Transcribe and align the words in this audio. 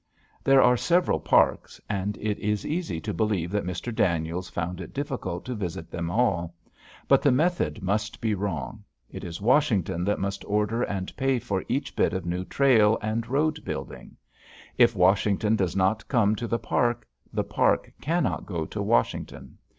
There 0.43 0.63
are 0.63 0.77
several 0.77 1.19
parks, 1.19 1.79
and 1.87 2.17
it 2.17 2.39
is 2.39 2.65
easy 2.65 2.99
to 3.01 3.13
believe 3.13 3.51
that 3.51 3.63
Mr. 3.67 3.93
Daniels 3.93 4.49
found 4.49 4.81
it 4.81 4.95
difficult 4.95 5.45
to 5.45 5.53
visit 5.53 5.91
them 5.91 6.09
all. 6.09 6.55
But 7.07 7.21
the 7.21 7.31
method 7.31 7.83
must 7.83 8.19
be 8.19 8.33
wrong. 8.33 8.83
It 9.11 9.23
is 9.23 9.39
Washington 9.39 10.03
that 10.05 10.17
must 10.17 10.43
order 10.45 10.81
and 10.81 11.15
pay 11.17 11.37
for 11.37 11.63
each 11.67 11.95
bit 11.95 12.13
of 12.13 12.25
new 12.25 12.43
trail 12.45 12.97
and 13.03 13.27
road 13.27 13.63
building. 13.63 14.17
If 14.75 14.95
Washington 14.95 15.55
does 15.55 15.75
not 15.75 16.07
come 16.07 16.35
to 16.35 16.47
the 16.47 16.57
park, 16.57 17.07
the 17.31 17.43
park 17.43 17.91
cannot 18.01 18.47
go 18.47 18.65
to 18.65 18.81
Washington. 18.81 19.59